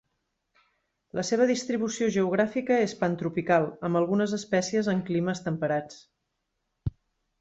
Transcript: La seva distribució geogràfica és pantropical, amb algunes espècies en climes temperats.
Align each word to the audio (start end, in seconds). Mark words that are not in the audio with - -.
La 1.17 1.25
seva 1.29 1.45
distribució 1.51 2.07
geogràfica 2.15 2.77
és 2.85 2.95
pantropical, 3.03 3.69
amb 3.91 3.99
algunes 4.01 4.33
espècies 4.39 4.91
en 4.95 5.05
climes 5.11 5.45
temperats. 5.51 6.01